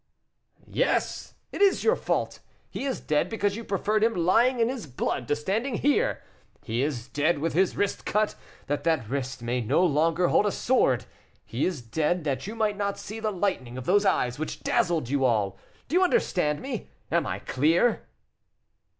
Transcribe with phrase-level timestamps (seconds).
[0.67, 2.39] "Yes, it is your fault;
[2.71, 6.23] he is dead because you preferred him lying in his blood to standing here;
[6.63, 8.33] he is dead, with his wrist cut,
[8.65, 11.05] that that wrist might no longer hold a sword;
[11.45, 15.07] he is dead, that you might not see the lightning of those eyes, which dazzled
[15.07, 15.55] you all.
[15.87, 16.89] Do you understand me?
[17.11, 18.07] am I clear?"